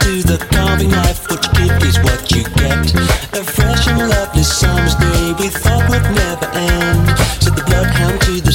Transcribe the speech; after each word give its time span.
to 0.00 0.22
the 0.22 0.38
carving 0.50 0.90
knife. 0.90 1.28
What 1.30 1.44
you 1.44 1.52
give 1.66 1.82
is 1.88 1.98
what 2.00 2.30
you 2.30 2.42
get. 2.44 2.94
A 3.34 3.44
fresh 3.44 3.86
and 3.88 3.98
lovely 3.98 4.42
summer's 4.42 4.94
day 4.94 5.32
we 5.38 5.48
thought 5.48 5.88
would 5.88 6.02
never 6.02 6.46
end. 6.54 7.18
Said 7.42 7.56
the 7.56 7.64
bloodhound 7.66 8.20
to 8.22 8.40
the 8.40 8.52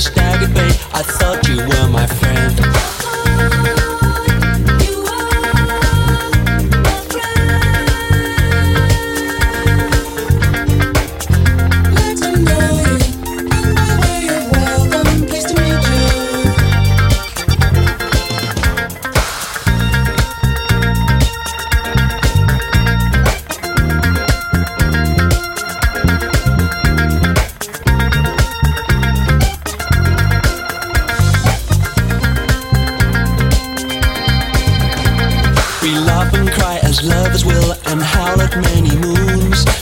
bay. 0.53 0.73
I 0.93 1.03
thought 1.03 1.47
you 1.47 1.57
were 1.57 1.87
my 1.89 2.07
friend. 2.07 3.78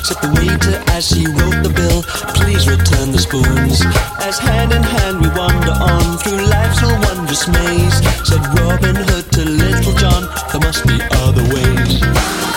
Said 0.07 0.23
the 0.23 0.39
waiter 0.39 0.81
as 0.95 1.09
he 1.09 1.27
wrote 1.27 1.61
the 1.67 1.73
bill, 1.75 2.01
please 2.31 2.65
return 2.65 3.11
the 3.11 3.19
spoons. 3.19 3.83
As 4.23 4.39
hand 4.39 4.71
in 4.71 4.81
hand 4.81 5.19
we 5.19 5.27
wander 5.35 5.75
on 5.83 6.17
through 6.19 6.47
life's 6.47 6.81
wondrous 6.81 7.45
maze. 7.49 7.99
Said 8.23 8.39
Robin 8.55 8.95
Hood 8.95 9.29
to 9.33 9.43
Little 9.43 9.91
John, 9.99 10.23
there 10.53 10.61
must 10.61 10.87
be 10.87 10.97
other 11.11 11.43
ways. 11.53 12.56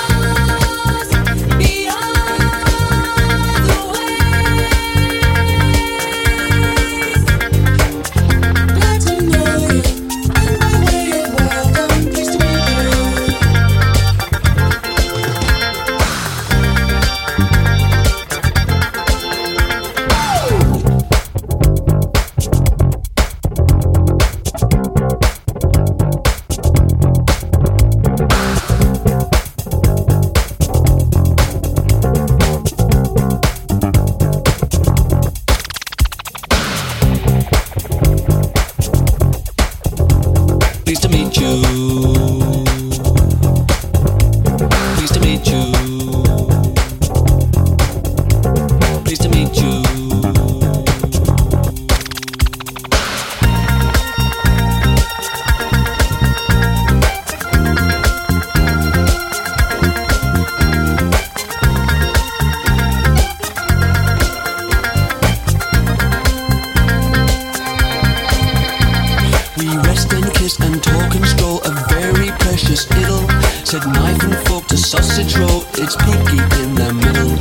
Rest 69.78 70.12
and 70.12 70.32
kiss 70.34 70.58
and 70.60 70.82
talk 70.82 71.14
and 71.14 71.26
stroll, 71.26 71.60
a 71.64 71.72
very 71.88 72.30
precious 72.42 72.90
idyll. 72.90 73.28
Said 73.64 73.86
knife 73.86 74.22
and 74.22 74.36
fork 74.48 74.66
to 74.66 74.76
sausage 74.76 75.36
roll, 75.36 75.62
it's 75.74 75.96
pinky 75.96 76.40
in 76.62 76.74
the 76.74 76.92
middle. 76.94 77.34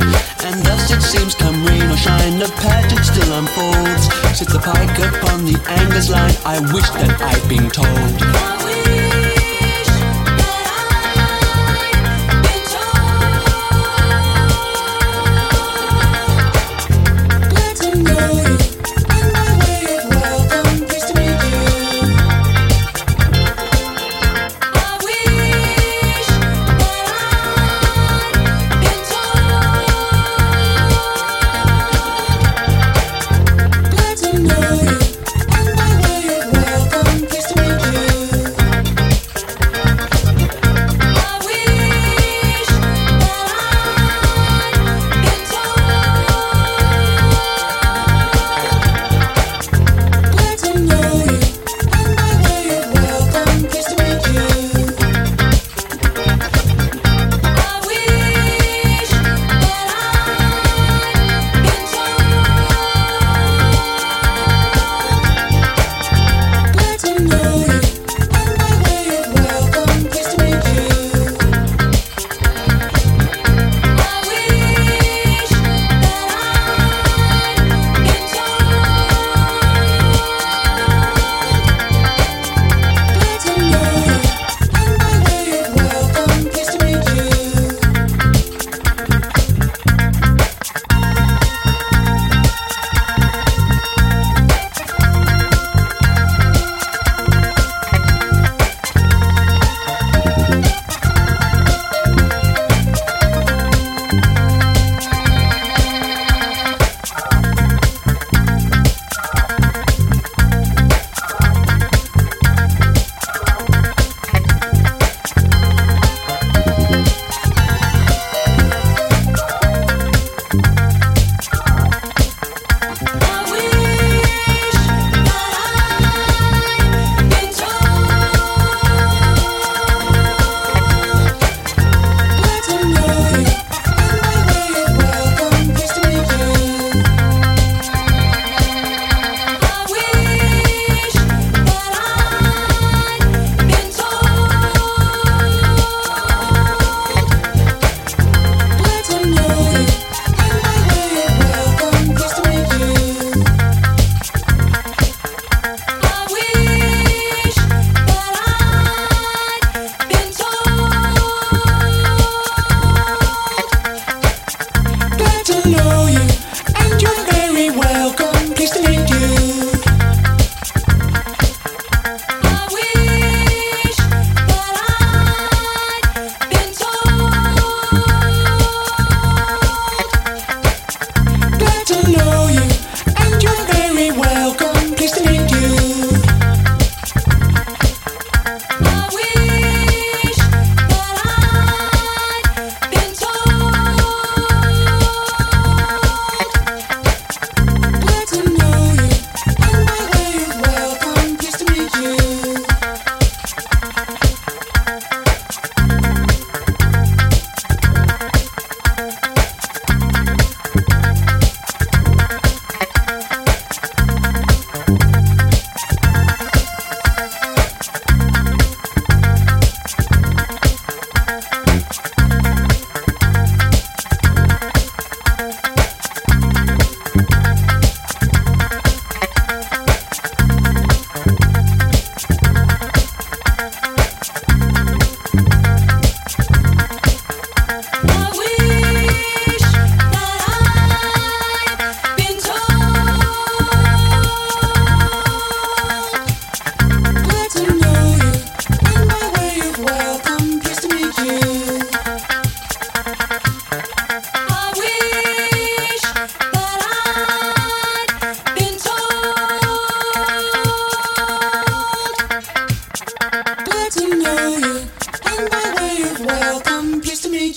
And 0.46 0.56
thus 0.64 0.90
it 0.90 1.02
seems, 1.02 1.34
come 1.34 1.64
rain 1.64 1.82
or 1.90 1.96
shine, 1.96 2.38
the 2.38 2.50
pageant 2.62 3.04
still 3.04 3.32
unfolds. 3.38 4.04
Sits 4.38 4.52
the 4.52 4.60
pike 4.60 4.98
upon 4.98 5.44
the 5.44 5.58
angler's 5.68 6.10
line, 6.10 6.34
I 6.44 6.60
wish 6.72 6.88
that 6.90 7.20
I'd 7.20 7.48
been 7.48 7.68
told. 7.70 8.69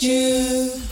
you. 0.03 0.82